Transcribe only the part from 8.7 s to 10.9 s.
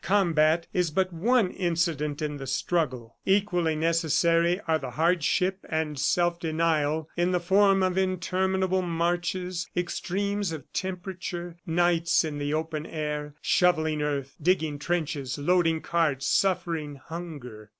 marches, extremes of